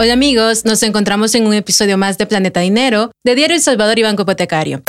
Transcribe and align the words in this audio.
Hola 0.00 0.12
amigos, 0.12 0.64
nos 0.64 0.84
encontramos 0.84 1.34
en 1.34 1.44
un 1.44 1.54
episodio 1.54 1.98
más 1.98 2.18
de 2.18 2.26
Planeta 2.26 2.60
Dinero 2.60 3.10
de 3.24 3.34
Diario 3.34 3.56
El 3.56 3.60
Salvador 3.60 3.98
y 3.98 4.04
Banco 4.04 4.22
Hipotecario. 4.22 4.84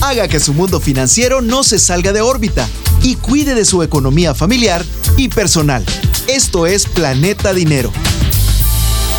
Haga 0.00 0.26
que 0.26 0.40
su 0.40 0.54
mundo 0.54 0.80
financiero 0.80 1.42
no 1.42 1.62
se 1.64 1.78
salga 1.78 2.14
de 2.14 2.22
órbita 2.22 2.66
y 3.02 3.16
cuide 3.16 3.54
de 3.54 3.66
su 3.66 3.82
economía 3.82 4.34
familiar 4.34 4.82
y 5.18 5.28
personal. 5.28 5.84
Esto 6.26 6.66
es 6.66 6.86
Planeta 6.86 7.52
Dinero. 7.52 7.92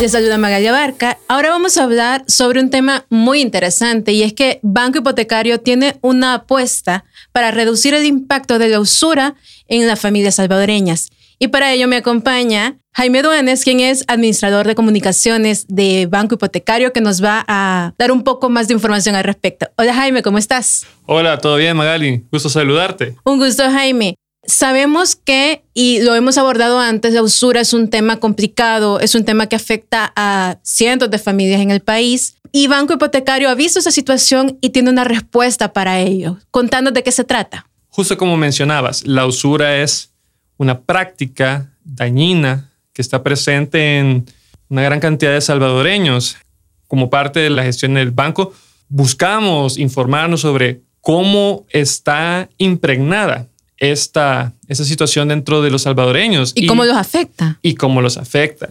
Les 0.00 0.10
saluda 0.10 0.36
Magalia 0.36 0.72
Barca. 0.72 1.16
Ahora 1.28 1.50
vamos 1.50 1.78
a 1.78 1.84
hablar 1.84 2.24
sobre 2.26 2.58
un 2.58 2.70
tema 2.70 3.06
muy 3.08 3.40
interesante 3.40 4.10
y 4.14 4.24
es 4.24 4.32
que 4.32 4.58
Banco 4.64 4.98
Hipotecario 4.98 5.60
tiene 5.60 5.96
una 6.00 6.34
apuesta 6.34 7.04
para 7.30 7.52
reducir 7.52 7.94
el 7.94 8.04
impacto 8.04 8.58
de 8.58 8.68
la 8.68 8.80
usura 8.80 9.36
en 9.68 9.86
las 9.86 10.00
familias 10.00 10.34
salvadoreñas. 10.34 11.10
Y 11.38 11.48
para 11.48 11.72
ello 11.72 11.86
me 11.86 11.96
acompaña 11.96 12.78
Jaime 12.94 13.20
Duenes, 13.20 13.62
quien 13.62 13.80
es 13.80 14.04
administrador 14.08 14.66
de 14.66 14.74
comunicaciones 14.74 15.66
de 15.68 16.06
Banco 16.06 16.36
Hipotecario, 16.36 16.94
que 16.94 17.02
nos 17.02 17.22
va 17.22 17.44
a 17.46 17.92
dar 17.98 18.10
un 18.10 18.24
poco 18.24 18.48
más 18.48 18.68
de 18.68 18.74
información 18.74 19.14
al 19.14 19.24
respecto. 19.24 19.66
Hola 19.76 19.92
Jaime, 19.92 20.22
¿cómo 20.22 20.38
estás? 20.38 20.86
Hola, 21.04 21.38
¿todo 21.38 21.56
bien 21.56 21.76
Magali? 21.76 22.24
Gusto 22.32 22.48
saludarte. 22.48 23.16
Un 23.24 23.38
gusto 23.38 23.64
Jaime. 23.70 24.14
Sabemos 24.46 25.14
que, 25.14 25.62
y 25.74 26.00
lo 26.00 26.14
hemos 26.14 26.38
abordado 26.38 26.78
antes, 26.78 27.12
la 27.12 27.22
usura 27.22 27.60
es 27.60 27.74
un 27.74 27.90
tema 27.90 28.18
complicado, 28.18 29.00
es 29.00 29.14
un 29.14 29.24
tema 29.24 29.46
que 29.46 29.56
afecta 29.56 30.12
a 30.16 30.56
cientos 30.62 31.10
de 31.10 31.18
familias 31.18 31.60
en 31.60 31.70
el 31.70 31.80
país. 31.80 32.36
Y 32.50 32.68
Banco 32.68 32.94
Hipotecario 32.94 33.50
ha 33.50 33.54
visto 33.54 33.80
esa 33.80 33.90
situación 33.90 34.56
y 34.62 34.70
tiene 34.70 34.88
una 34.88 35.04
respuesta 35.04 35.74
para 35.74 36.00
ello. 36.00 36.38
Contando 36.50 36.92
de 36.92 37.02
qué 37.02 37.12
se 37.12 37.24
trata. 37.24 37.66
Justo 37.88 38.16
como 38.16 38.36
mencionabas, 38.38 39.06
la 39.06 39.26
usura 39.26 39.82
es 39.82 40.12
una 40.56 40.80
práctica 40.80 41.70
dañina 41.84 42.70
que 42.92 43.02
está 43.02 43.22
presente 43.22 43.98
en 43.98 44.26
una 44.68 44.82
gran 44.82 45.00
cantidad 45.00 45.32
de 45.32 45.40
salvadoreños. 45.40 46.36
Como 46.88 47.10
parte 47.10 47.40
de 47.40 47.50
la 47.50 47.64
gestión 47.64 47.94
del 47.94 48.10
banco, 48.10 48.52
buscamos 48.88 49.76
informarnos 49.78 50.40
sobre 50.40 50.82
cómo 51.00 51.66
está 51.70 52.48
impregnada 52.58 53.48
esta, 53.78 54.54
esta 54.68 54.84
situación 54.84 55.28
dentro 55.28 55.62
de 55.62 55.70
los 55.70 55.82
salvadoreños. 55.82 56.52
¿Y, 56.54 56.66
cómo 56.66 56.84
los 56.84 56.96
afecta? 56.96 57.58
Y 57.62 57.74
cómo 57.74 58.00
los 58.00 58.16
afecta. 58.16 58.70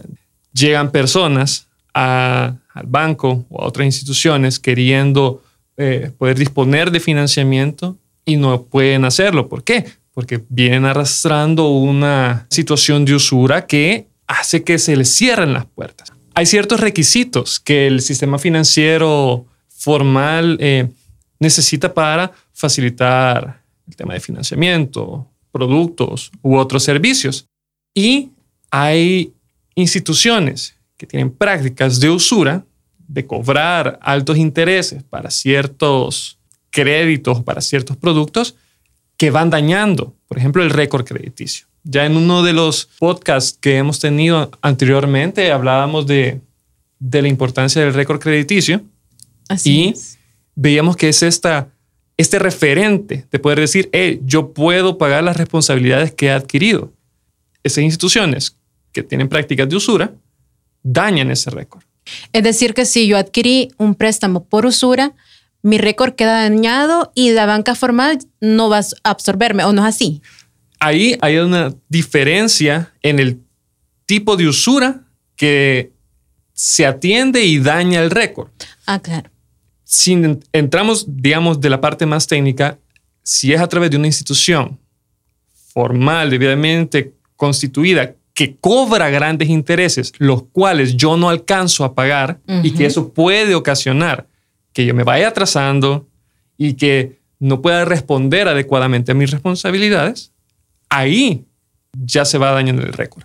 Llegan 0.52 0.90
personas 0.90 1.66
al 1.92 2.58
banco 2.84 3.44
o 3.48 3.62
a 3.62 3.66
otras 3.66 3.86
instituciones 3.86 4.58
queriendo 4.58 5.42
eh, 5.76 6.10
poder 6.18 6.38
disponer 6.38 6.90
de 6.90 7.00
financiamiento 7.00 7.96
y 8.24 8.36
no 8.36 8.62
pueden 8.64 9.04
hacerlo. 9.04 9.48
¿Por 9.48 9.62
qué? 9.62 9.86
Porque 10.16 10.42
vienen 10.48 10.86
arrastrando 10.86 11.68
una 11.68 12.46
situación 12.48 13.04
de 13.04 13.14
usura 13.14 13.66
que 13.66 14.08
hace 14.26 14.64
que 14.64 14.78
se 14.78 14.96
les 14.96 15.14
cierren 15.14 15.52
las 15.52 15.66
puertas. 15.66 16.10
Hay 16.32 16.46
ciertos 16.46 16.80
requisitos 16.80 17.60
que 17.60 17.86
el 17.86 18.00
sistema 18.00 18.38
financiero 18.38 19.44
formal 19.68 20.56
eh, 20.58 20.88
necesita 21.38 21.92
para 21.92 22.32
facilitar 22.54 23.62
el 23.86 23.94
tema 23.94 24.14
de 24.14 24.20
financiamiento, 24.20 25.26
productos 25.52 26.32
u 26.40 26.56
otros 26.56 26.82
servicios. 26.82 27.46
Y 27.94 28.30
hay 28.70 29.34
instituciones 29.74 30.76
que 30.96 31.06
tienen 31.06 31.30
prácticas 31.30 32.00
de 32.00 32.08
usura, 32.08 32.64
de 33.06 33.26
cobrar 33.26 33.98
altos 34.00 34.38
intereses 34.38 35.02
para 35.02 35.30
ciertos 35.30 36.38
créditos, 36.70 37.42
para 37.42 37.60
ciertos 37.60 37.98
productos, 37.98 38.56
que 39.16 39.30
van 39.30 39.50
dañando, 39.50 40.14
por 40.28 40.38
ejemplo, 40.38 40.62
el 40.62 40.70
récord 40.70 41.04
crediticio. 41.04 41.66
Ya 41.84 42.04
en 42.04 42.16
uno 42.16 42.42
de 42.42 42.52
los 42.52 42.86
podcasts 42.98 43.56
que 43.60 43.76
hemos 43.76 44.00
tenido 44.00 44.50
anteriormente 44.60 45.52
hablábamos 45.52 46.06
de, 46.06 46.40
la 46.98 47.28
importancia 47.28 47.82
del 47.82 47.94
récord 47.94 48.20
crediticio. 48.20 48.82
Así 49.48 49.70
y 49.70 49.94
veíamos 50.56 50.96
que 50.96 51.08
es 51.08 51.22
esta, 51.22 51.68
este 52.16 52.38
referente 52.38 53.26
de 53.30 53.38
poder 53.38 53.60
decir, 53.60 53.88
hey, 53.92 54.20
yo 54.24 54.52
puedo 54.52 54.98
pagar 54.98 55.22
las 55.22 55.36
responsabilidades 55.36 56.12
que 56.12 56.26
he 56.26 56.30
adquirido. 56.30 56.92
Esas 57.62 57.84
instituciones 57.84 58.56
que 58.92 59.02
tienen 59.02 59.28
prácticas 59.28 59.68
de 59.68 59.76
usura 59.76 60.12
dañan 60.82 61.30
ese 61.30 61.50
récord. 61.50 61.82
Es 62.32 62.42
decir, 62.42 62.74
que 62.74 62.84
si 62.84 63.06
yo 63.06 63.18
adquirí 63.18 63.70
un 63.76 63.94
préstamo 63.94 64.44
por 64.44 64.66
usura, 64.66 65.14
mi 65.66 65.78
récord 65.78 66.14
queda 66.14 66.42
dañado 66.42 67.10
y 67.14 67.32
la 67.32 67.46
banca 67.46 67.74
formal 67.74 68.18
no 68.40 68.68
va 68.68 68.78
a 68.78 69.10
absorberme, 69.10 69.64
¿o 69.64 69.72
no 69.72 69.82
es 69.82 69.94
así? 69.94 70.22
ahí 70.78 71.16
hay 71.20 71.38
una 71.38 71.74
diferencia 71.88 72.92
en 73.02 73.18
el 73.18 73.40
tipo 74.04 74.36
de 74.36 74.48
usura 74.48 75.02
que 75.34 75.92
se 76.52 76.86
atiende 76.86 77.44
y 77.44 77.58
daña 77.58 78.02
el 78.02 78.10
récord. 78.10 78.48
Ah, 78.86 79.00
claro. 79.00 79.30
Si 79.84 80.16
entramos, 80.52 81.06
digamos, 81.08 81.60
de 81.60 81.70
la 81.70 81.80
parte 81.80 82.06
más 82.06 82.26
técnica, 82.26 82.78
si 83.22 83.52
es 83.52 83.60
a 83.60 83.68
través 83.68 83.90
de 83.90 83.96
una 83.96 84.06
institución 84.06 84.78
formal, 85.72 86.30
debidamente 86.30 87.14
constituida, 87.36 88.14
que 88.32 88.56
cobra 88.56 89.10
grandes 89.10 89.48
intereses, 89.48 90.12
los 90.18 90.44
cuales 90.44 90.96
yo 90.96 91.16
no 91.16 91.28
alcanzo 91.28 91.84
a 91.84 91.94
pagar 91.94 92.40
y 92.62 92.72
que 92.72 92.86
eso 92.86 93.12
puede 93.12 93.54
ocasionar 93.54 94.26
que 94.76 94.84
yo 94.84 94.92
me 94.92 95.04
vaya 95.04 95.28
atrasando 95.28 96.06
y 96.58 96.74
que 96.74 97.18
no 97.38 97.62
pueda 97.62 97.86
responder 97.86 98.46
adecuadamente 98.46 99.12
a 99.12 99.14
mis 99.14 99.30
responsabilidades, 99.30 100.32
ahí 100.90 101.46
ya 101.94 102.26
se 102.26 102.36
va 102.36 102.50
dañando 102.50 102.82
el 102.82 102.92
récord. 102.92 103.24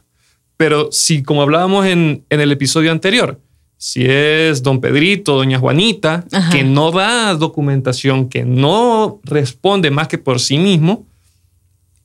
Pero 0.55 0.93
si, 0.93 1.23
como 1.23 1.41
hablábamos 1.41 1.87
en, 1.87 2.23
el 2.29 2.51
episodio 2.53 2.89
anterior, 2.89 3.37
si 3.75 4.05
es 4.05 4.63
don 4.63 4.79
Pedrito, 4.79 5.35
doña 5.35 5.59
Juanita, 5.59 6.23
que 6.53 6.63
no 6.63 6.89
da 6.89 7.33
documentación, 7.35 8.29
que 8.29 8.45
no 8.45 9.19
responde 9.25 9.91
más 9.91 10.07
que 10.07 10.17
por 10.17 10.39
sí 10.39 10.57
mismo, 10.57 11.05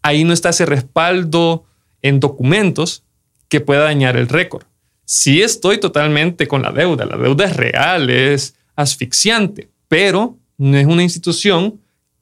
ahí 0.03 0.25
no 0.25 0.33
está 0.33 0.49
ese 0.49 0.67
respaldo 0.67 1.67
en 2.03 2.19
documentos 2.19 3.05
que 3.49 3.61
pueda 3.61 3.85
dañar 3.85 4.17
el 4.17 4.27
récord. 4.27 4.65
Si 5.05 5.41
estoy 5.41 5.79
totalmente 5.79 6.49
con 6.49 6.63
la 6.63 6.73
deuda, 6.73 7.07
la 7.07 7.17
deuda 7.17 7.45
es 7.45 7.55
real, 7.55 8.11
es 8.11 8.57
asfixiante, 8.77 9.69
pero 9.89 10.37
no 10.59 10.77
es 10.77 10.87
una 10.87 11.03
institución 11.03 11.81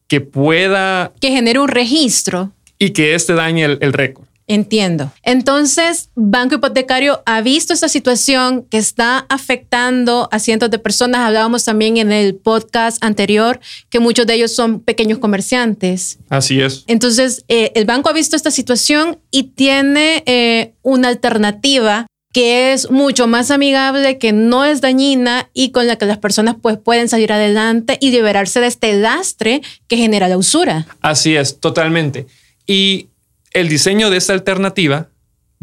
que 0.08 0.20
pueda... 0.20 1.12
Que 1.20 1.30
genere 1.30 1.58
un 1.58 1.68
registro 1.68 2.52
y 2.78 2.90
que 2.90 3.14
este 3.14 3.34
dañe 3.34 3.64
el, 3.64 3.92
récord. 3.92 4.26
Entiendo. 4.46 5.10
Entonces, 5.22 6.10
Banco 6.14 6.56
Hipotecario 6.56 7.22
ha 7.24 7.40
visto 7.40 7.72
esta 7.72 7.88
situación 7.88 8.66
que 8.68 8.76
está 8.76 9.24
afectando 9.30 10.28
a 10.30 10.38
cientos 10.38 10.70
de 10.70 10.78
personas. 10.78 11.22
Hablábamos 11.22 11.64
también 11.64 11.96
en 11.96 12.12
el 12.12 12.34
podcast 12.34 13.02
anterior 13.02 13.58
que 13.88 14.00
muchos 14.00 14.26
de 14.26 14.34
ellos 14.34 14.54
son 14.54 14.80
pequeños 14.80 15.18
comerciantes. 15.18 16.18
Así 16.28 16.60
es. 16.60 16.84
Entonces, 16.88 17.44
eh, 17.48 17.72
el 17.74 17.86
banco 17.86 18.10
ha 18.10 18.12
visto 18.12 18.36
esta 18.36 18.50
situación 18.50 19.18
y 19.30 19.44
tiene 19.44 20.22
eh, 20.26 20.74
una 20.82 21.08
alternativa 21.08 22.06
que 22.34 22.72
es 22.72 22.90
mucho 22.90 23.28
más 23.28 23.52
amigable, 23.52 24.18
que 24.18 24.32
no 24.32 24.64
es 24.64 24.80
dañina 24.80 25.48
y 25.54 25.70
con 25.70 25.86
la 25.86 25.96
que 25.96 26.04
las 26.04 26.18
personas 26.18 26.56
pues, 26.60 26.76
pueden 26.76 27.08
salir 27.08 27.32
adelante 27.32 27.96
y 28.00 28.10
liberarse 28.10 28.60
de 28.60 28.66
este 28.66 28.92
lastre 28.94 29.62
que 29.86 29.96
genera 29.96 30.26
la 30.26 30.36
usura. 30.36 30.84
Así 31.00 31.36
es, 31.36 31.60
totalmente. 31.60 32.26
Y 32.66 33.06
el 33.52 33.68
diseño 33.68 34.10
de 34.10 34.16
esta 34.16 34.32
alternativa 34.32 35.08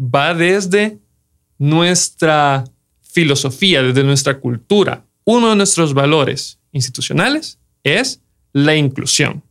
va 0.00 0.32
desde 0.32 0.96
nuestra 1.58 2.64
filosofía, 3.02 3.82
desde 3.82 4.02
nuestra 4.02 4.40
cultura. 4.40 5.04
Uno 5.24 5.50
de 5.50 5.56
nuestros 5.56 5.92
valores 5.92 6.58
institucionales 6.72 7.58
es 7.84 8.20
la 8.54 8.74
inclusión. 8.76 9.42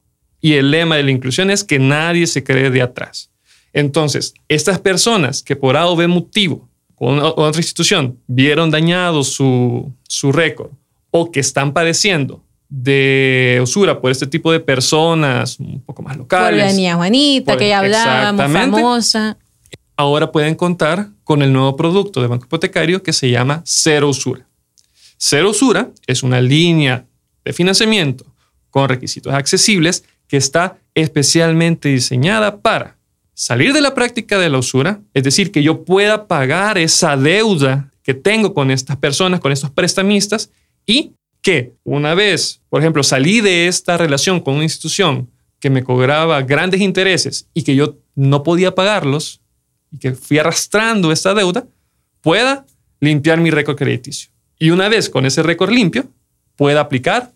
Y 0.42 0.53
el 0.53 0.72
lema 0.72 0.96
de 0.96 1.03
la 1.03 1.12
inclusión 1.12 1.52
es 1.52 1.64
que 1.64 1.78
nadie 1.78 2.26
se 2.26 2.44
cree 2.44 2.72
de 2.72 2.82
atrás. 2.82 3.30
Entonces, 3.74 4.34
estas 4.48 4.80
personas 4.80 5.44
que 5.44 5.56
por 5.56 5.78
A 5.78 5.86
o 5.86 5.96
B 5.96 6.08
motivo 6.08 6.71
otra 7.02 7.59
institución 7.59 8.20
vieron 8.28 8.70
dañado 8.70 9.24
su, 9.24 9.92
su 10.08 10.32
récord 10.32 10.70
o 11.09 11.32
que 11.32 11.40
están 11.40 11.74
padeciendo 11.74 12.44
de 12.70 13.59
usura 13.62 14.00
por 14.00 14.12
este 14.12 14.28
tipo 14.28 14.52
de 14.52 14.59
personas 14.59 15.59
un 15.59 15.82
poco 15.82 16.03
más 16.03 16.16
locales. 16.16 16.74
Por 16.74 16.82
la 16.82 16.96
Juanita, 16.96 17.58
que 17.58 17.68
ya 17.68 17.80
hablábamos, 17.80 18.52
famosa. 18.52 19.38
Ahora 19.98 20.32
pueden 20.32 20.56
contar 20.56 21.09
con 21.24 21.42
el 21.42 21.52
nuevo 21.52 21.76
producto 21.76 22.22
de 22.22 22.28
Banco 22.28 22.46
Hipotecario 22.46 23.04
que 23.04 23.14
se 23.14 23.30
llama 23.30 23.62
Cero 23.66 24.09
Usura. 24.09 24.47
Cero 25.18 25.50
Usura 25.50 25.90
es 26.08 26.24
una 26.24 26.40
línea 26.40 27.06
de 27.44 27.54
financiamiento 27.54 28.26
con 28.70 28.88
requisitos 28.88 29.34
accesibles 29.34 30.06
que 30.28 30.38
está 30.38 30.78
especialmente 30.96 31.90
diseñada 31.90 32.62
para 32.62 32.96
salir 33.34 33.74
de 33.74 33.82
la 33.82 33.94
práctica 33.94 34.40
de 34.40 34.50
la 34.50 34.58
usura, 34.58 35.02
es 35.14 35.24
decir, 35.24 35.52
que 35.52 35.64
yo 35.64 35.84
pueda 35.84 36.28
pagar 36.28 36.78
esa 36.78 37.18
deuda 37.18 37.92
que 38.04 38.14
tengo 38.14 38.54
con 38.54 38.72
estas 38.72 38.98
personas, 38.98 39.40
con 39.40 39.52
estos 39.52 39.72
prestamistas 39.72 40.52
y 40.86 41.14
que 41.42 41.74
una 41.84 42.14
vez, 42.14 42.62
por 42.70 42.82
ejemplo, 42.82 43.04
salí 43.04 43.42
de 43.42 43.68
esta 43.68 43.98
relación 43.98 44.40
con 44.40 44.56
una 44.56 44.64
institución 44.64 45.30
que 45.60 45.70
me 45.70 45.84
cobraba 45.84 46.42
grandes 46.42 46.82
intereses 46.82 47.48
y 47.54 47.64
que 47.64 47.76
yo 47.76 47.98
no 48.16 48.44
podía 48.44 48.76
pagarlos, 48.76 49.42
y 49.92 50.00
que 50.00 50.14
fui 50.14 50.38
arrastrando 50.38 51.12
esta 51.12 51.34
deuda, 51.34 51.68
pueda 52.22 52.66
limpiar 53.00 53.40
mi 53.40 53.52
récord 53.52 53.76
crediticio. 53.76 54.32
Y 54.58 54.70
una 54.70 54.90
vez 54.90 55.10
con 55.10 55.26
ese 55.26 55.44
récord 55.44 55.72
limpio, 55.72 56.06
pueda 56.56 56.82
aplicar 56.82 57.32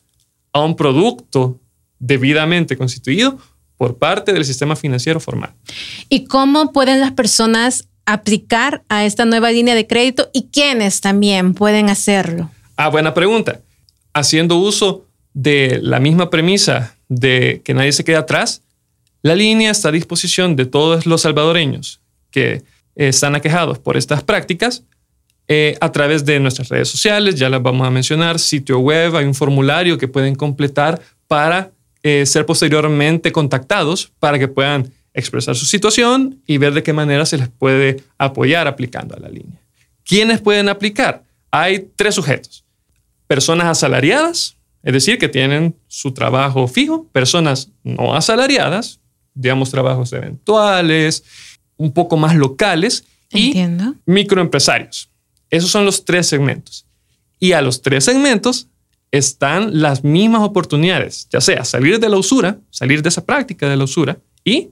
a 0.54 0.62
un 0.62 0.76
producto 0.76 1.60
debidamente 2.00 2.78
constituido 2.78 3.40
por 3.78 3.98
parte 3.98 4.34
del 4.34 4.46
sistema 4.46 4.76
financiero 4.76 5.20
formal. 5.20 5.54
¿Y 6.10 6.26
cómo 6.26 6.72
pueden 6.72 7.00
las 7.00 7.12
personas 7.12 7.88
aplicar 8.06 8.84
a 8.90 9.06
esta 9.06 9.26
nueva 9.26 9.52
línea 9.52 9.76
de 9.76 9.88
crédito 9.88 10.30
y 10.34 10.48
quiénes 10.52 11.02
también 11.02 11.54
pueden 11.54 11.90
hacerlo? 11.90 12.52
Ah, 12.78 12.90
buena 12.90 13.14
pregunta. 13.14 13.62
Haciendo 14.14 14.58
uso 14.58 15.06
de 15.34 15.80
la 15.82 16.00
misma 16.00 16.30
premisa 16.30 16.96
de 17.10 17.62
que 17.64 17.74
nadie 17.74 17.92
se 17.92 18.04
quede 18.04 18.18
atrás, 18.18 18.62
la 19.22 19.36
línea 19.36 19.72
está 19.72 19.90
a 19.90 19.92
disposición 19.92 20.56
de 20.56 20.66
todos 20.66 21.06
los 21.06 21.22
salvadoreños 21.22 22.00
que 22.32 22.64
están 22.96 23.36
aquejados 23.36 23.80
por 23.80 23.98
estas 23.98 24.24
prácticas 24.24 24.84
eh, 25.48 25.78
a 25.80 25.92
través 25.92 26.26
de 26.26 26.40
nuestras 26.40 26.70
redes 26.70 26.90
sociales, 26.90 27.36
ya 27.36 27.50
las 27.50 27.62
vamos 27.62 27.86
a 27.86 27.92
mencionar, 27.92 28.40
sitio 28.40 28.80
web, 28.80 29.16
hay 29.16 29.26
un 29.26 29.36
formulario 29.36 29.98
que 29.98 30.08
pueden 30.08 30.34
completar 30.34 31.00
para 31.28 31.72
eh, 32.08 32.28
ser 32.28 32.46
posteriormente 32.46 33.32
contactados 33.32 34.12
para 34.20 34.38
que 34.38 34.48
puedan 34.48 34.92
expresar 35.16 35.56
su 35.56 35.66
situación 35.66 36.40
y 36.46 36.60
ver 36.60 36.76
de 36.76 36.84
qué 36.84 36.94
manera 36.94 37.26
se 37.26 37.40
les 37.40 37.50
puede 37.50 38.04
apoyar 38.20 38.68
aplicando 38.68 39.16
a 39.16 39.20
la 39.20 39.28
línea. 39.28 39.60
¿Quiénes 40.04 40.40
pueden 40.40 40.70
aplicar? 40.70 41.24
Hay 41.50 41.90
tres 41.96 42.14
sujetos. 42.14 42.64
Personas 43.26 43.66
asalariadas, 43.66 44.56
es 44.84 44.94
decir, 44.94 45.18
que 45.18 45.30
tienen 45.30 45.76
su 45.88 46.14
trabajo 46.14 46.68
fijo, 46.68 47.08
personas 47.08 47.72
no 47.84 48.14
asalariadas, 48.14 49.00
digamos 49.34 49.72
trabajos 49.72 50.14
eventuales, 50.14 51.24
un 51.76 51.92
poco 51.92 52.18
más 52.18 52.36
locales, 52.36 53.04
y 53.34 53.56
microempresarios. 54.06 55.10
Esos 55.50 55.72
son 55.72 55.86
los 55.86 56.06
tres 56.06 56.28
segmentos. 56.28 56.86
Y 57.40 57.54
a 57.54 57.64
los 57.64 57.82
tres 57.82 58.04
segmentos 58.04 58.68
están 59.18 59.82
las 59.82 60.04
mismas 60.04 60.42
oportunidades, 60.42 61.28
ya 61.32 61.42
sea 61.42 61.64
salir 61.64 62.00
de 62.00 62.10
la 62.10 62.18
usura, 62.18 62.60
salir 62.70 63.02
de 63.02 63.10
esa 63.10 63.26
práctica 63.26 63.70
de 63.70 63.78
la 63.78 63.84
usura 63.84 64.18
y 64.44 64.70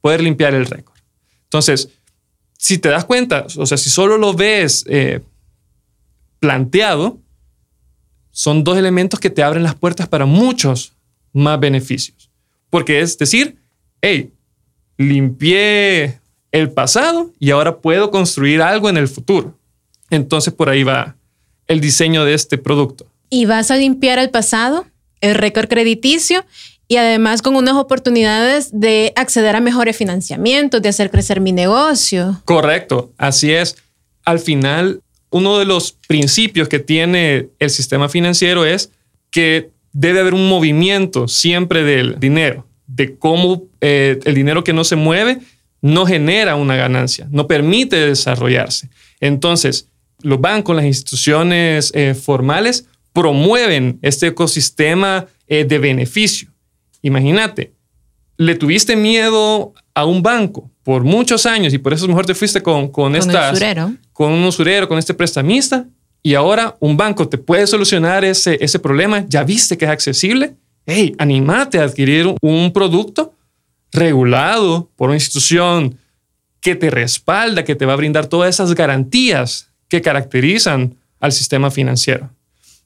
poder 0.00 0.20
limpiar 0.22 0.54
el 0.54 0.66
récord. 0.66 0.96
Entonces, 1.44 1.88
si 2.58 2.78
te 2.78 2.88
das 2.88 3.04
cuenta, 3.04 3.46
o 3.56 3.66
sea, 3.66 3.76
si 3.76 3.90
solo 3.90 4.18
lo 4.18 4.34
ves 4.34 4.84
eh, 4.88 5.20
planteado, 6.38 7.18
son 8.30 8.64
dos 8.64 8.76
elementos 8.76 9.20
que 9.20 9.30
te 9.30 9.42
abren 9.42 9.62
las 9.62 9.74
puertas 9.74 10.08
para 10.08 10.26
muchos 10.26 10.92
más 11.32 11.58
beneficios. 11.58 12.30
Porque 12.70 13.00
es 13.00 13.16
decir, 13.16 13.56
hey, 14.02 14.32
limpié 14.98 16.20
el 16.52 16.70
pasado 16.70 17.32
y 17.38 17.50
ahora 17.50 17.78
puedo 17.78 18.10
construir 18.10 18.62
algo 18.62 18.88
en 18.88 18.96
el 18.96 19.08
futuro. 19.08 19.58
Entonces 20.10 20.52
por 20.52 20.68
ahí 20.68 20.82
va 20.82 21.16
el 21.66 21.80
diseño 21.80 22.24
de 22.24 22.34
este 22.34 22.58
producto. 22.58 23.06
Y 23.30 23.46
vas 23.46 23.70
a 23.70 23.76
limpiar 23.76 24.18
el 24.18 24.30
pasado, 24.30 24.86
el 25.20 25.34
récord 25.34 25.68
crediticio 25.68 26.44
y 26.88 26.96
además 26.96 27.42
con 27.42 27.56
unas 27.56 27.74
oportunidades 27.74 28.70
de 28.72 29.12
acceder 29.16 29.56
a 29.56 29.60
mejores 29.60 29.96
financiamientos, 29.96 30.80
de 30.82 30.88
hacer 30.88 31.10
crecer 31.10 31.40
mi 31.40 31.52
negocio. 31.52 32.40
Correcto, 32.44 33.12
así 33.18 33.52
es. 33.52 33.76
Al 34.24 34.38
final, 34.38 35.00
uno 35.30 35.58
de 35.58 35.64
los 35.64 35.92
principios 36.06 36.68
que 36.68 36.78
tiene 36.78 37.48
el 37.58 37.70
sistema 37.70 38.08
financiero 38.08 38.64
es 38.64 38.90
que 39.30 39.70
debe 39.92 40.20
haber 40.20 40.34
un 40.34 40.48
movimiento 40.48 41.26
siempre 41.26 41.82
del 41.82 42.20
dinero, 42.20 42.66
de 42.86 43.16
cómo 43.16 43.64
eh, 43.80 44.20
el 44.24 44.34
dinero 44.34 44.62
que 44.62 44.72
no 44.72 44.84
se 44.84 44.96
mueve 44.96 45.38
no 45.82 46.06
genera 46.06 46.54
una 46.54 46.76
ganancia, 46.76 47.26
no 47.30 47.46
permite 47.46 47.96
desarrollarse. 47.96 48.88
Entonces, 49.20 49.88
los 50.22 50.40
bancos, 50.40 50.76
las 50.76 50.84
instituciones 50.84 51.92
eh, 51.94 52.14
formales 52.14 52.86
promueven 53.16 53.98
este 54.02 54.26
ecosistema 54.26 55.24
eh, 55.46 55.64
de 55.64 55.78
beneficio. 55.78 56.50
Imagínate, 57.00 57.72
le 58.36 58.54
tuviste 58.56 58.94
miedo 58.94 59.72
a 59.94 60.04
un 60.04 60.22
banco 60.22 60.70
por 60.82 61.02
muchos 61.02 61.46
años 61.46 61.72
y 61.72 61.78
por 61.78 61.94
eso 61.94 62.06
mejor 62.06 62.26
te 62.26 62.34
fuiste 62.34 62.62
con, 62.62 62.88
con, 62.88 63.14
con 63.14 63.32
con 64.12 64.32
un 64.32 64.44
usurero, 64.44 64.86
con 64.86 64.98
este 64.98 65.14
prestamista 65.14 65.86
y 66.22 66.34
ahora 66.34 66.76
un 66.78 66.98
banco 66.98 67.26
te 67.26 67.38
puede 67.38 67.66
solucionar 67.66 68.22
ese, 68.22 68.58
ese 68.60 68.78
problema, 68.78 69.24
ya 69.26 69.44
viste 69.44 69.78
que 69.78 69.86
es 69.86 69.90
accesible, 69.90 70.54
hey, 70.84 71.14
animate 71.16 71.78
a 71.78 71.84
adquirir 71.84 72.34
un 72.42 72.70
producto 72.70 73.32
regulado 73.92 74.90
por 74.94 75.08
una 75.08 75.16
institución 75.16 75.96
que 76.60 76.74
te 76.74 76.90
respalda, 76.90 77.64
que 77.64 77.76
te 77.76 77.86
va 77.86 77.94
a 77.94 77.96
brindar 77.96 78.26
todas 78.26 78.54
esas 78.54 78.74
garantías 78.74 79.70
que 79.88 80.02
caracterizan 80.02 80.96
al 81.18 81.32
sistema 81.32 81.70
financiero. 81.70 82.35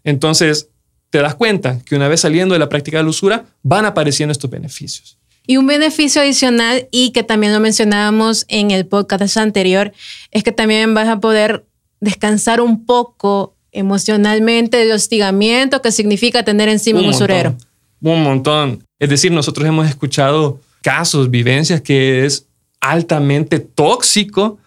Entonces, 0.05 0.69
te 1.11 1.19
das 1.19 1.35
cuenta 1.35 1.81
que 1.85 1.97
una 1.97 2.09
vez 2.09 2.21
saliendo 2.21 2.55
de 2.55 2.59
la 2.59 2.69
práctica 2.69 2.99
de 2.99 3.05
la 3.05 3.11
usura, 3.11 3.45
van 3.63 3.85
apareciendo 3.85 4.33
estos 4.33 4.51
beneficios. 4.51 5.19
Y 5.47 5.57
un 5.57 5.67
beneficio 5.67 6.23
adicional, 6.23 6.89
y 6.93 7.11
que 7.11 7.23
también 7.23 7.53
lo 7.53 7.61
mencionábamos 7.61 8.45
en 8.49 8.71
el 8.71 8.87
podcast 8.87 9.37
anterior, 9.37 9.93
es 10.31 10.45
que 10.45 10.53
también 10.53 10.95
vas 10.95 11.09
a 11.09 11.19
poder 11.19 11.65
descansar 12.01 12.61
un 12.61 12.87
poco 12.87 13.57
emocionalmente 13.73 14.79
del 14.79 14.93
hostigamiento 14.93 15.83
que 15.83 15.93
significa 15.93 16.45
tener 16.45 16.69
encima 16.69 17.01
un, 17.01 17.09
usurero. 17.09 17.57
un 18.01 18.23
montón. 18.23 18.85
Es 18.99 19.09
decir, 19.09 19.33
nosotros 19.33 19.67
hemos 19.67 19.89
escuchado 19.89 20.61
casos, 20.83 21.31
vivencias 21.31 21.81
que 21.81 22.25
es 22.25 22.47
altamente 22.81 23.59
tóxico 23.61 24.59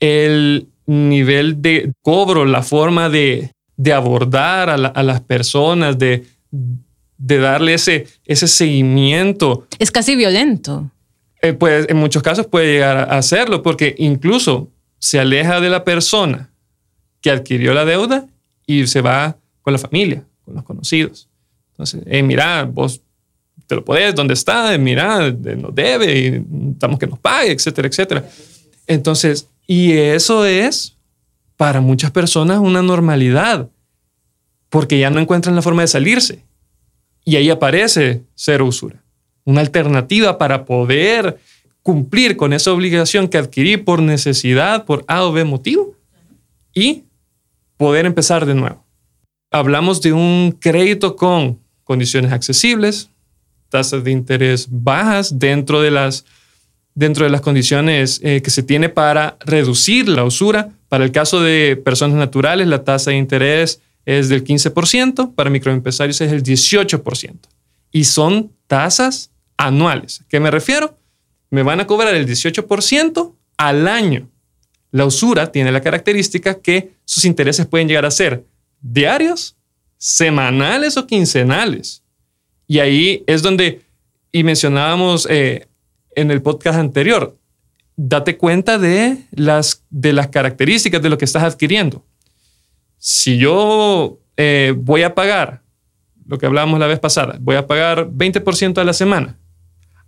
el 0.00 0.68
nivel 0.86 1.62
de 1.62 1.92
cobro, 2.02 2.44
la 2.44 2.62
forma 2.62 3.08
de, 3.08 3.52
abordar 3.92 4.70
a, 4.70 5.02
las 5.02 5.20
personas, 5.20 5.98
de, 5.98 6.26
de 6.50 7.38
darle 7.38 7.74
ese, 7.74 8.06
ese 8.24 8.46
seguimiento. 8.46 9.66
Es 9.78 9.90
casi 9.90 10.16
violento. 10.16 10.90
Eh, 11.42 11.54
pues 11.54 11.86
en 11.88 11.96
muchos 11.96 12.22
casos 12.22 12.46
puede 12.46 12.72
llegar 12.72 12.96
a 12.98 13.18
hacerlo 13.18 13.62
porque 13.62 13.94
incluso 13.98 14.68
se 14.98 15.18
aleja 15.18 15.60
de 15.60 15.70
la 15.70 15.84
persona 15.84 16.50
que 17.22 17.30
adquirió 17.30 17.72
la 17.72 17.84
deuda 17.84 18.26
y 18.66 18.86
se 18.86 19.00
va 19.00 19.36
con 19.62 19.72
la 19.72 19.78
familia, 19.78 20.24
con 20.44 20.54
los 20.54 20.64
conocidos. 20.64 21.28
Entonces, 21.72 22.02
mira, 22.24 22.64
vos 22.64 23.00
te 23.66 23.74
lo 23.74 23.84
podés, 23.84 24.14
¿dónde 24.14 24.34
está? 24.34 24.76
Mira, 24.76 25.30
nos 25.30 25.74
debe 25.74 26.18
y 26.18 26.30
necesitamos 26.30 26.98
que 26.98 27.06
nos 27.06 27.18
pague, 27.18 27.52
etcétera, 27.52 27.88
etcétera. 27.88 28.28
Entonces, 28.86 29.48
y 29.66 29.92
eso 29.92 30.44
es 30.44 30.96
para 31.60 31.82
muchas 31.82 32.10
personas 32.10 32.58
una 32.58 32.80
normalidad, 32.80 33.68
porque 34.70 34.98
ya 34.98 35.10
no 35.10 35.20
encuentran 35.20 35.54
la 35.54 35.60
forma 35.60 35.82
de 35.82 35.88
salirse. 35.88 36.42
Y 37.22 37.36
ahí 37.36 37.50
aparece 37.50 38.22
cero 38.34 38.64
usura, 38.64 39.04
una 39.44 39.60
alternativa 39.60 40.38
para 40.38 40.64
poder 40.64 41.38
cumplir 41.82 42.38
con 42.38 42.54
esa 42.54 42.72
obligación 42.72 43.28
que 43.28 43.36
adquirí 43.36 43.76
por 43.76 44.00
necesidad, 44.00 44.86
por 44.86 45.04
A 45.06 45.22
o 45.24 45.32
B 45.32 45.44
motivo, 45.44 45.94
y 46.72 47.04
poder 47.76 48.06
empezar 48.06 48.46
de 48.46 48.54
nuevo. 48.54 48.82
Hablamos 49.50 50.00
de 50.00 50.14
un 50.14 50.56
crédito 50.58 51.14
con 51.14 51.58
condiciones 51.84 52.32
accesibles, 52.32 53.10
tasas 53.68 54.02
de 54.02 54.12
interés 54.12 54.66
bajas 54.70 55.38
dentro 55.38 55.82
de 55.82 55.90
las 55.90 56.24
dentro 56.94 57.24
de 57.24 57.30
las 57.30 57.40
condiciones 57.40 58.20
eh, 58.22 58.42
que 58.42 58.50
se 58.50 58.62
tiene 58.62 58.88
para 58.88 59.36
reducir 59.40 60.08
la 60.08 60.24
usura. 60.24 60.70
Para 60.88 61.04
el 61.04 61.12
caso 61.12 61.40
de 61.40 61.80
personas 61.82 62.16
naturales, 62.16 62.66
la 62.66 62.84
tasa 62.84 63.10
de 63.10 63.16
interés 63.16 63.80
es 64.04 64.28
del 64.28 64.44
15%, 64.44 65.34
para 65.34 65.50
microempresarios 65.50 66.20
es 66.20 66.32
el 66.32 66.42
18%. 66.42 67.38
Y 67.92 68.04
son 68.04 68.52
tasas 68.66 69.30
anuales. 69.56 70.24
¿Qué 70.28 70.40
me 70.40 70.50
refiero? 70.50 70.98
Me 71.50 71.62
van 71.62 71.80
a 71.80 71.86
cobrar 71.86 72.14
el 72.14 72.26
18% 72.26 73.34
al 73.56 73.88
año. 73.88 74.28
La 74.90 75.04
usura 75.04 75.52
tiene 75.52 75.70
la 75.70 75.80
característica 75.80 76.60
que 76.60 76.94
sus 77.04 77.24
intereses 77.24 77.66
pueden 77.66 77.88
llegar 77.88 78.06
a 78.06 78.10
ser 78.10 78.44
diarios, 78.80 79.56
semanales 79.98 80.96
o 80.96 81.06
quincenales. 81.06 82.02
Y 82.66 82.78
ahí 82.78 83.22
es 83.26 83.42
donde, 83.42 83.82
y 84.32 84.42
mencionábamos 84.42 85.26
eh, 85.30 85.66
en 86.14 86.30
el 86.30 86.42
podcast 86.42 86.78
anterior, 86.78 87.36
date 87.96 88.36
cuenta 88.36 88.78
de 88.78 89.26
las, 89.32 89.84
de 89.90 90.12
las 90.12 90.28
características 90.28 91.02
de 91.02 91.10
lo 91.10 91.18
que 91.18 91.24
estás 91.24 91.42
adquiriendo. 91.42 92.04
Si 92.98 93.38
yo 93.38 94.18
eh, 94.36 94.74
voy 94.76 95.02
a 95.02 95.14
pagar, 95.14 95.62
lo 96.26 96.38
que 96.38 96.46
hablábamos 96.46 96.78
la 96.80 96.86
vez 96.86 96.98
pasada, 96.98 97.36
voy 97.40 97.56
a 97.56 97.66
pagar 97.66 98.08
20% 98.10 98.78
a 98.78 98.84
la 98.84 98.92
semana, 98.92 99.38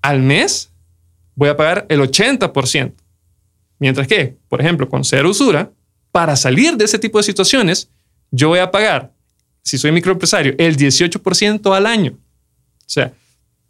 al 0.01 0.21
mes 0.21 0.71
voy 1.35 1.49
a 1.49 1.57
pagar 1.57 1.87
el 1.89 2.01
80%. 2.01 2.95
Mientras 3.79 4.07
que, 4.07 4.37
por 4.49 4.61
ejemplo, 4.61 4.89
con 4.89 5.05
cero 5.05 5.31
usura, 5.31 5.71
para 6.13 6.37
salir 6.37 6.77
de 6.77 6.85
ese 6.85 6.99
tipo 6.99 7.19
de 7.19 7.25
situaciones, 7.25 7.91
yo 8.31 8.49
voy 8.49 8.61
a 8.61 8.71
pagar, 8.71 9.13
si 9.63 9.79
soy 9.79 9.93
microempresario, 9.93 10.55
el 10.59 10.77
18% 10.77 11.75
al 11.77 11.87
año. 11.87 12.13
O 12.13 12.89
sea, 12.89 13.13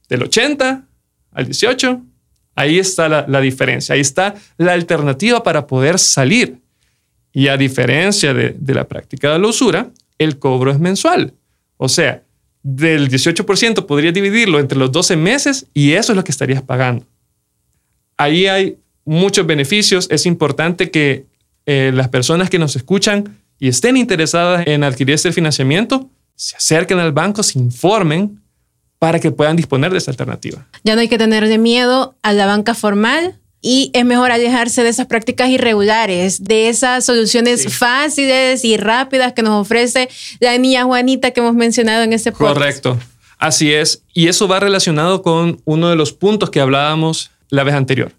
del 0.09 0.25
80 0.25 0.85
al 1.33 1.45
18 1.47 2.03
Ahí 2.55 2.79
está 2.79 3.09
la, 3.09 3.41
diferencia, 3.41 3.95
ahí 3.95 4.01
está 4.01 4.35
la 4.59 4.73
alternativa 4.73 5.43
para 5.43 5.67
poder 5.67 5.99
salir. 5.99 6.59
Y 7.33 7.49
a 7.49 7.57
diferencia 7.57 8.35
de, 8.35 8.55
de 8.59 8.75
la 8.75 8.85
práctica 8.87 9.33
de 9.33 9.39
la 9.39 9.49
usura, 9.49 9.91
el 10.19 10.39
cobro 10.39 10.71
es 10.71 10.79
mensual. 10.79 11.33
O 11.79 11.89
sea, 11.89 12.23
del 12.63 13.09
18% 13.09 13.87
podrías 13.87 14.15
dividirlo 14.15 14.61
entre 14.61 14.79
los 14.79 14.93
12 14.93 15.17
meses 15.17 15.67
y 15.75 15.93
eso 15.93 16.13
es 16.13 16.17
lo 16.17 16.25
que 16.25 16.31
estarías 16.31 16.63
pagando. 16.63 17.07
Ahí 18.17 18.47
hay 18.47 18.77
muchos 19.05 19.47
beneficios. 19.47 20.07
Es 20.11 20.27
importante 20.27 20.91
que 20.91 21.27
eh, 21.67 21.91
las 21.95 22.09
personas 22.09 22.51
que 22.51 22.59
nos 22.59 22.77
escuchan 22.77 23.39
y 23.59 23.69
estén 23.69 23.97
interesadas 23.97 24.67
en 24.67 24.85
adquirir 24.85 25.15
este 25.15 25.33
financiamiento 25.33 26.11
se 26.35 26.57
acerquen 26.57 26.99
al 26.99 27.13
banco, 27.13 27.43
se 27.43 27.59
informen 27.59 28.42
para 29.03 29.19
que 29.19 29.33
puedan 29.33 29.57
disponer 29.57 29.91
de 29.91 29.99
esta 29.99 30.13
alternativa. 30.13 30.65
Ya 30.85 30.95
no 30.95 31.01
hay 31.01 31.09
que 31.09 31.19
tenerle 31.19 31.59
miedo 31.59 32.15
a 32.23 32.33
la 32.33 32.47
banca 32.47 32.73
formal 32.73 33.37
y 33.61 33.91
es 33.95 34.05
mejor 34.05 34.31
alejarse 34.31 34.85
de 34.85 34.91
esas 34.91 35.09
prácticas 35.09 35.49
irregulares, 35.49 36.45
de 36.45 36.69
esas 36.69 37.05
soluciones 37.05 37.77
fáciles 37.77 38.65
y 38.65 38.77
rápidas 38.77 39.33
que 39.33 39.43
nos 39.43 39.61
ofrece 39.61 40.09
la 40.39 40.57
niña 40.57 40.85
Juanita 40.85 41.33
que 41.33 41.41
hemos 41.41 41.55
mencionado 41.55 42.05
en 42.05 42.13
este 42.13 42.31
podcast. 42.31 42.55
Correcto. 42.55 42.99
Así 43.39 43.73
es. 43.73 44.05
Y 44.15 44.29
eso 44.29 44.47
va 44.47 44.61
relacionado 44.61 45.23
con 45.23 45.61
uno 45.65 45.89
de 45.89 45.97
los 45.97 46.13
puntos 46.13 46.51
que 46.51 46.61
hablábamos 46.61 47.33
la 47.49 47.65
vez 47.65 47.75
anterior. 47.75 48.13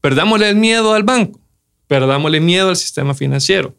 Perdámosle 0.00 0.48
el 0.48 0.56
miedo 0.56 0.94
al 0.94 1.02
banco, 1.02 1.38
perdámosle 1.86 2.40
miedo 2.40 2.70
al 2.70 2.76
sistema 2.76 3.12
financiero. 3.12 3.74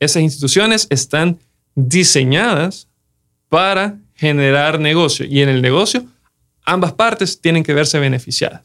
Esas 0.00 0.22
instituciones 0.22 0.86
están 0.88 1.38
diseñadas 1.74 2.88
para 3.50 3.98
generar 4.24 4.80
negocio. 4.80 5.26
Y 5.28 5.42
en 5.42 5.48
el 5.48 5.62
negocio 5.62 6.04
ambas 6.64 6.92
partes 6.92 7.40
tienen 7.40 7.62
que 7.62 7.74
verse 7.74 7.98
beneficiadas. 7.98 8.62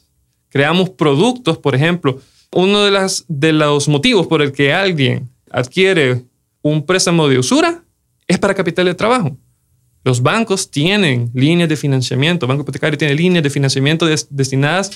Creamos 0.49 0.89
productos, 0.89 1.57
por 1.57 1.75
ejemplo, 1.75 2.19
uno 2.51 2.83
de, 2.83 2.91
las, 2.91 3.25
de 3.27 3.53
los 3.53 3.87
motivos 3.87 4.25
por 4.27 4.41
el 4.41 4.51
que 4.51 4.73
alguien 4.73 5.29
adquiere 5.51 6.23
un 6.61 6.85
préstamo 6.85 7.27
de 7.27 7.37
usura 7.37 7.83
es 8.27 8.39
para 8.39 8.55
capital 8.55 8.85
de 8.85 8.95
trabajo. 8.95 9.37
Los 10.03 10.21
bancos 10.21 10.71
tienen 10.71 11.29
líneas 11.33 11.69
de 11.69 11.75
financiamiento, 11.75 12.47
Banco 12.47 12.63
Hipotecario 12.63 12.97
tiene 12.97 13.13
líneas 13.13 13.43
de 13.43 13.49
financiamiento 13.49 14.07
destinadas 14.29 14.91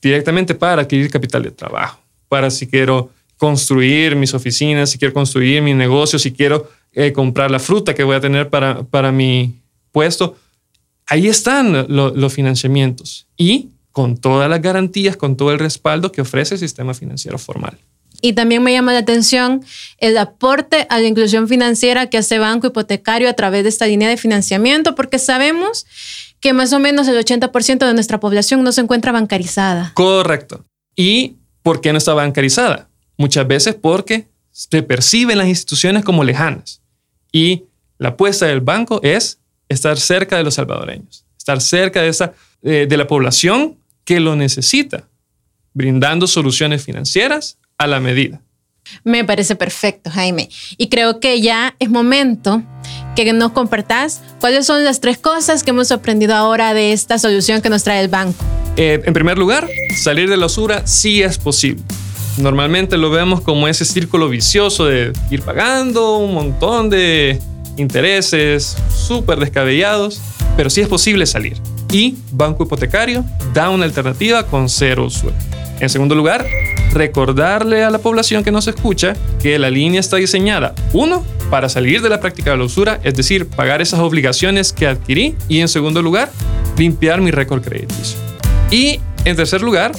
directamente 0.00 0.54
para 0.54 0.82
adquirir 0.82 1.10
capital 1.10 1.42
de 1.42 1.50
trabajo, 1.50 1.98
para 2.28 2.50
si 2.50 2.66
quiero 2.66 3.10
construir 3.36 4.14
mis 4.16 4.32
oficinas, 4.32 4.90
si 4.90 4.98
quiero 4.98 5.12
construir 5.12 5.60
mi 5.60 5.74
negocio, 5.74 6.18
si 6.18 6.32
quiero 6.32 6.70
eh, 6.92 7.12
comprar 7.12 7.50
la 7.50 7.58
fruta 7.58 7.94
que 7.94 8.04
voy 8.04 8.16
a 8.16 8.20
tener 8.20 8.48
para, 8.48 8.84
para 8.84 9.10
mi 9.10 9.54
puesto. 9.94 10.36
Ahí 11.06 11.28
están 11.28 11.86
los 11.88 12.32
financiamientos. 12.32 13.28
Y 13.36 13.70
con 13.92 14.16
todas 14.16 14.50
las 14.50 14.60
garantías, 14.60 15.16
con 15.16 15.36
todo 15.36 15.52
el 15.52 15.60
respaldo 15.60 16.10
que 16.10 16.20
ofrece 16.20 16.56
el 16.56 16.60
sistema 16.60 16.94
financiero 16.94 17.38
formal. 17.38 17.78
Y 18.20 18.32
también 18.32 18.62
me 18.62 18.72
llama 18.72 18.92
la 18.92 19.00
atención 19.00 19.64
el 19.98 20.18
aporte 20.18 20.86
a 20.90 20.98
la 20.98 21.06
inclusión 21.06 21.46
financiera 21.46 22.08
que 22.08 22.18
hace 22.18 22.38
Banco 22.38 22.66
Hipotecario 22.66 23.28
a 23.28 23.34
través 23.34 23.62
de 23.62 23.68
esta 23.68 23.86
línea 23.86 24.08
de 24.08 24.16
financiamiento, 24.16 24.94
porque 24.94 25.18
sabemos 25.18 25.86
que 26.40 26.52
más 26.52 26.72
o 26.72 26.80
menos 26.80 27.06
el 27.06 27.16
80% 27.16 27.86
de 27.86 27.94
nuestra 27.94 28.18
población 28.18 28.64
no 28.64 28.72
se 28.72 28.80
encuentra 28.80 29.12
bancarizada. 29.12 29.92
Correcto. 29.94 30.64
¿Y 30.96 31.36
por 31.62 31.80
qué 31.80 31.92
no 31.92 31.98
está 31.98 32.14
bancarizada? 32.14 32.88
Muchas 33.16 33.46
veces 33.46 33.74
porque 33.74 34.26
se 34.50 34.82
perciben 34.82 35.38
las 35.38 35.46
instituciones 35.46 36.04
como 36.04 36.24
lejanas. 36.24 36.80
Y 37.30 37.64
la 37.98 38.10
apuesta 38.10 38.46
del 38.46 38.60
banco 38.60 39.00
es 39.02 39.38
estar 39.68 39.98
cerca 39.98 40.36
de 40.36 40.44
los 40.44 40.54
salvadoreños, 40.54 41.24
estar 41.36 41.60
cerca 41.60 42.02
de, 42.02 42.08
esa, 42.08 42.32
eh, 42.62 42.86
de 42.88 42.96
la 42.96 43.06
población 43.06 43.76
que 44.04 44.20
lo 44.20 44.36
necesita, 44.36 45.08
brindando 45.72 46.26
soluciones 46.26 46.84
financieras 46.84 47.58
a 47.78 47.86
la 47.86 48.00
medida. 48.00 48.40
Me 49.02 49.24
parece 49.24 49.56
perfecto, 49.56 50.10
Jaime. 50.10 50.48
Y 50.76 50.88
creo 50.88 51.20
que 51.20 51.40
ya 51.40 51.74
es 51.78 51.88
momento 51.88 52.62
que 53.16 53.32
nos 53.32 53.52
compartas 53.52 54.20
cuáles 54.40 54.66
son 54.66 54.84
las 54.84 55.00
tres 55.00 55.18
cosas 55.18 55.62
que 55.62 55.70
hemos 55.70 55.90
aprendido 55.90 56.34
ahora 56.34 56.74
de 56.74 56.92
esta 56.92 57.18
solución 57.18 57.62
que 57.62 57.70
nos 57.70 57.84
trae 57.84 58.00
el 58.00 58.08
banco. 58.08 58.44
Eh, 58.76 59.00
en 59.04 59.12
primer 59.14 59.38
lugar, 59.38 59.68
salir 60.02 60.28
de 60.28 60.36
la 60.36 60.46
usura 60.46 60.86
sí 60.86 61.22
es 61.22 61.38
posible. 61.38 61.82
Normalmente 62.36 62.96
lo 62.98 63.10
vemos 63.10 63.40
como 63.40 63.68
ese 63.68 63.84
círculo 63.84 64.28
vicioso 64.28 64.86
de 64.86 65.12
ir 65.30 65.42
pagando 65.42 66.18
un 66.18 66.34
montón 66.34 66.90
de 66.90 67.40
intereses 67.76 68.76
súper 68.94 69.38
descabellados, 69.38 70.20
pero 70.56 70.70
sí 70.70 70.80
es 70.80 70.88
posible 70.88 71.26
salir 71.26 71.60
y 71.94 72.16
Banco 72.32 72.64
Hipotecario 72.64 73.24
da 73.52 73.70
una 73.70 73.84
alternativa 73.84 74.44
con 74.46 74.68
cero 74.68 75.04
usura. 75.04 75.36
En 75.78 75.88
segundo 75.88 76.16
lugar, 76.16 76.44
recordarle 76.92 77.84
a 77.84 77.90
la 77.90 77.98
población 77.98 78.42
que 78.42 78.50
nos 78.50 78.66
escucha 78.66 79.14
que 79.40 79.58
la 79.60 79.70
línea 79.70 80.00
está 80.00 80.16
diseñada, 80.16 80.74
uno, 80.92 81.24
para 81.50 81.68
salir 81.68 82.02
de 82.02 82.08
la 82.08 82.20
práctica 82.20 82.50
de 82.50 82.56
la 82.56 82.64
usura, 82.64 83.00
es 83.04 83.14
decir, 83.14 83.46
pagar 83.46 83.80
esas 83.80 84.00
obligaciones 84.00 84.72
que 84.72 84.88
adquirí, 84.88 85.36
y 85.48 85.60
en 85.60 85.68
segundo 85.68 86.02
lugar, 86.02 86.32
limpiar 86.76 87.20
mi 87.20 87.30
récord 87.30 87.62
crediticio. 87.62 88.18
Y 88.72 88.98
en 89.24 89.36
tercer 89.36 89.62
lugar, 89.62 89.92